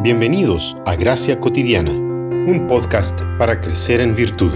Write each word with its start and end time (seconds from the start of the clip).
Bienvenidos 0.00 0.76
a 0.86 0.94
Gracia 0.94 1.40
Cotidiana, 1.40 1.90
un 1.90 2.68
podcast 2.68 3.20
para 3.36 3.60
crecer 3.60 4.00
en 4.00 4.14
virtud. 4.14 4.52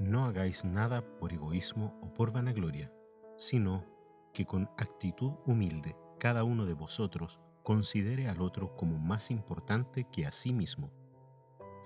No 0.00 0.24
hagáis 0.24 0.64
nada 0.64 1.04
por 1.20 1.32
egoísmo 1.32 1.96
o 2.02 2.12
por 2.12 2.32
vanagloria, 2.32 2.92
sino 3.38 3.84
que 4.32 4.46
con 4.46 4.68
actitud 4.78 5.34
humilde 5.46 5.94
cada 6.18 6.42
uno 6.42 6.66
de 6.66 6.74
vosotros 6.74 7.38
considere 7.62 8.26
al 8.26 8.42
otro 8.42 8.74
como 8.74 8.98
más 8.98 9.30
importante 9.30 10.08
que 10.10 10.26
a 10.26 10.32
sí 10.32 10.52
mismo. 10.52 10.90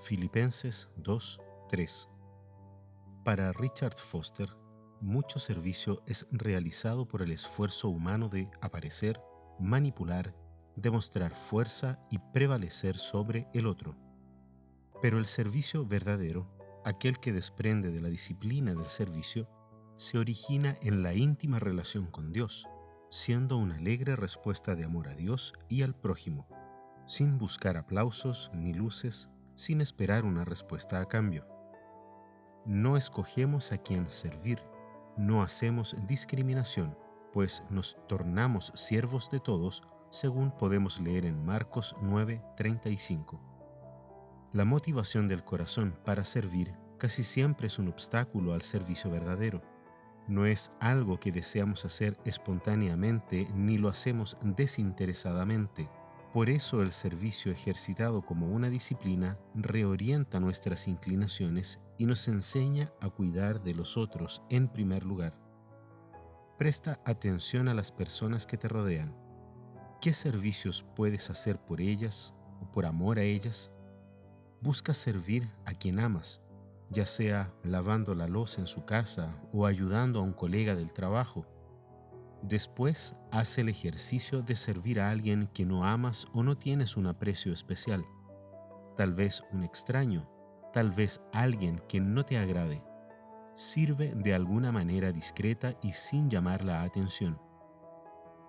Filipenses 0.02 0.88
2:3 0.96 2.08
Para 3.22 3.52
Richard 3.52 3.96
Foster, 3.96 4.48
mucho 5.00 5.38
servicio 5.38 6.02
es 6.06 6.26
realizado 6.30 7.06
por 7.06 7.22
el 7.22 7.32
esfuerzo 7.32 7.88
humano 7.88 8.28
de 8.28 8.50
aparecer, 8.60 9.20
manipular, 9.58 10.34
demostrar 10.76 11.34
fuerza 11.34 11.98
y 12.10 12.18
prevalecer 12.18 12.98
sobre 12.98 13.48
el 13.52 13.66
otro. 13.66 13.96
Pero 15.00 15.18
el 15.18 15.26
servicio 15.26 15.86
verdadero, 15.86 16.50
aquel 16.84 17.18
que 17.18 17.32
desprende 17.32 17.90
de 17.90 18.00
la 18.00 18.08
disciplina 18.08 18.74
del 18.74 18.86
servicio, 18.86 19.48
se 19.96 20.18
origina 20.18 20.76
en 20.80 21.02
la 21.02 21.14
íntima 21.14 21.58
relación 21.58 22.06
con 22.06 22.32
Dios, 22.32 22.66
siendo 23.10 23.56
una 23.56 23.76
alegre 23.76 24.16
respuesta 24.16 24.74
de 24.74 24.84
amor 24.84 25.08
a 25.08 25.14
Dios 25.14 25.54
y 25.68 25.82
al 25.82 25.94
prójimo, 25.94 26.46
sin 27.06 27.38
buscar 27.38 27.76
aplausos 27.76 28.50
ni 28.54 28.74
luces, 28.74 29.30
sin 29.56 29.80
esperar 29.80 30.24
una 30.24 30.44
respuesta 30.44 31.00
a 31.00 31.06
cambio. 31.06 31.46
No 32.64 32.96
escogemos 32.96 33.72
a 33.72 33.78
quien 33.78 34.08
servir, 34.08 34.62
no 35.18 35.42
hacemos 35.42 35.96
discriminación, 36.06 36.96
pues 37.32 37.64
nos 37.70 37.96
tornamos 38.06 38.72
siervos 38.74 39.30
de 39.30 39.40
todos, 39.40 39.82
según 40.10 40.50
podemos 40.52 41.00
leer 41.00 41.24
en 41.26 41.44
Marcos 41.44 41.96
9:35. 42.00 43.40
La 44.52 44.64
motivación 44.64 45.28
del 45.28 45.44
corazón 45.44 45.98
para 46.04 46.24
servir 46.24 46.74
casi 46.98 47.22
siempre 47.22 47.66
es 47.66 47.78
un 47.78 47.88
obstáculo 47.88 48.54
al 48.54 48.62
servicio 48.62 49.10
verdadero. 49.10 49.62
No 50.26 50.46
es 50.46 50.72
algo 50.80 51.20
que 51.20 51.32
deseamos 51.32 51.84
hacer 51.84 52.18
espontáneamente 52.24 53.48
ni 53.54 53.76
lo 53.76 53.88
hacemos 53.88 54.38
desinteresadamente. 54.42 55.90
Por 56.32 56.50
eso 56.50 56.82
el 56.82 56.92
servicio 56.92 57.50
ejercitado 57.50 58.20
como 58.20 58.48
una 58.48 58.68
disciplina 58.68 59.38
reorienta 59.54 60.40
nuestras 60.40 60.86
inclinaciones 60.86 61.80
y 61.96 62.04
nos 62.04 62.28
enseña 62.28 62.92
a 63.00 63.08
cuidar 63.08 63.62
de 63.62 63.74
los 63.74 63.96
otros 63.96 64.42
en 64.50 64.68
primer 64.68 65.04
lugar. 65.04 65.34
Presta 66.58 67.00
atención 67.06 67.66
a 67.68 67.74
las 67.74 67.92
personas 67.92 68.46
que 68.46 68.58
te 68.58 68.68
rodean. 68.68 69.16
¿Qué 70.02 70.12
servicios 70.12 70.84
puedes 70.94 71.30
hacer 71.30 71.58
por 71.64 71.80
ellas 71.80 72.34
o 72.60 72.70
por 72.70 72.84
amor 72.84 73.18
a 73.18 73.22
ellas? 73.22 73.72
Busca 74.60 74.92
servir 74.92 75.50
a 75.64 75.72
quien 75.72 75.98
amas, 75.98 76.42
ya 76.90 77.06
sea 77.06 77.54
lavando 77.62 78.14
la 78.14 78.28
loza 78.28 78.60
en 78.60 78.66
su 78.66 78.84
casa 78.84 79.34
o 79.52 79.66
ayudando 79.66 80.20
a 80.20 80.24
un 80.24 80.32
colega 80.34 80.74
del 80.74 80.92
trabajo. 80.92 81.46
Después, 82.42 83.16
haz 83.30 83.58
el 83.58 83.68
ejercicio 83.68 84.42
de 84.42 84.56
servir 84.56 85.00
a 85.00 85.10
alguien 85.10 85.48
que 85.52 85.66
no 85.66 85.84
amas 85.84 86.26
o 86.32 86.42
no 86.42 86.56
tienes 86.56 86.96
un 86.96 87.06
aprecio 87.06 87.52
especial, 87.52 88.04
tal 88.96 89.14
vez 89.14 89.42
un 89.52 89.64
extraño 89.64 90.28
tal 90.72 90.90
vez 90.90 91.20
alguien 91.32 91.82
que 91.88 92.00
no 92.00 92.24
te 92.24 92.38
agrade, 92.38 92.82
sirve 93.54 94.14
de 94.14 94.34
alguna 94.34 94.72
manera 94.72 95.12
discreta 95.12 95.76
y 95.82 95.92
sin 95.92 96.30
llamar 96.30 96.64
la 96.64 96.82
atención. 96.82 97.40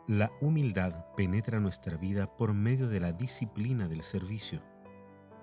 La 0.08 0.32
humildad 0.42 1.06
penetra 1.16 1.60
nuestra 1.60 1.98
vida 1.98 2.36
por 2.36 2.54
medio 2.54 2.88
de 2.88 3.00
la 3.00 3.12
disciplina 3.12 3.88
del 3.88 4.02
servicio. 4.02 4.62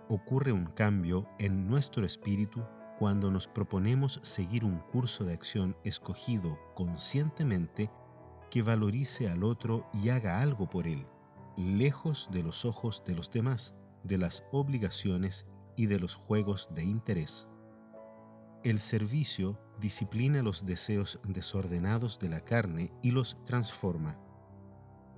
Ocurre 0.08 0.52
un 0.52 0.66
cambio 0.66 1.28
en 1.38 1.68
nuestro 1.68 2.04
espíritu 2.04 2.64
cuando 2.98 3.30
nos 3.30 3.46
proponemos 3.46 4.20
seguir 4.22 4.64
un 4.64 4.78
curso 4.78 5.24
de 5.24 5.34
acción 5.34 5.76
escogido 5.84 6.58
conscientemente 6.74 7.90
que 8.50 8.62
valorice 8.62 9.28
al 9.28 9.44
otro 9.44 9.88
y 9.92 10.10
haga 10.10 10.40
algo 10.40 10.68
por 10.68 10.86
él, 10.86 11.06
lejos 11.56 12.28
de 12.32 12.42
los 12.42 12.64
ojos 12.64 13.02
de 13.06 13.14
los 13.14 13.30
demás, 13.30 13.74
de 14.04 14.18
las 14.18 14.44
obligaciones 14.52 15.46
y 15.76 15.86
de 15.86 15.98
los 15.98 16.14
juegos 16.14 16.68
de 16.74 16.84
interés. 16.84 17.48
El 18.64 18.80
servicio 18.80 19.58
disciplina 19.78 20.42
los 20.42 20.64
deseos 20.64 21.20
desordenados 21.28 22.18
de 22.18 22.28
la 22.28 22.40
carne 22.40 22.92
y 23.02 23.10
los 23.10 23.42
transforma. 23.44 24.18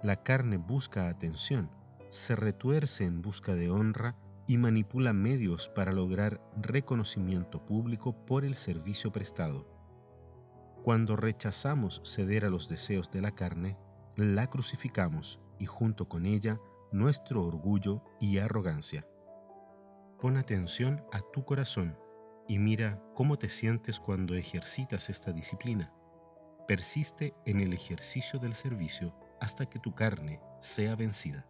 La 0.03 0.22
carne 0.22 0.59
busca 0.59 1.09
atención, 1.09 1.71
se 2.09 2.37
retuerce 2.37 3.05
en 3.05 3.22
busca 3.22 3.55
de 3.55 3.71
honra 3.71 4.17
y 4.47 4.56
manipula 4.56 5.12
medios 5.12 5.69
para 5.69 5.93
lograr 5.93 6.41
reconocimiento 6.56 7.65
público 7.65 8.25
por 8.27 8.44
el 8.44 8.56
servicio 8.56 9.12
prestado. 9.12 9.78
Cuando 10.88 11.16
rechazamos 11.16 12.00
ceder 12.03 12.47
a 12.47 12.49
los 12.49 12.71
deseos 12.71 13.10
de 13.10 13.21
la 13.21 13.32
carne, 13.32 13.76
la 14.16 14.49
crucificamos 14.49 15.38
y 15.59 15.66
junto 15.66 16.09
con 16.09 16.25
ella 16.25 16.59
nuestro 16.93 17.44
orgullo 17.44 18.03
y 18.21 18.38
arrogancia. 18.38 19.06
Pon 20.19 20.38
atención 20.38 21.04
a 21.12 21.21
tu 21.21 21.44
corazón 21.44 21.99
y 22.49 22.59
mira 22.59 23.03
cómo 23.15 23.37
te 23.37 23.50
sientes 23.50 24.00
cuando 24.00 24.34
ejercitas 24.34 25.10
esta 25.10 25.31
disciplina. 25.31 25.93
Persiste 26.66 27.34
en 27.44 27.60
el 27.60 27.75
ejercicio 27.75 28.38
del 28.38 28.55
servicio 28.55 29.15
hasta 29.43 29.66
que 29.66 29.78
tu 29.78 29.94
carne 29.94 30.41
sea 30.59 30.97
vencida. 30.97 31.47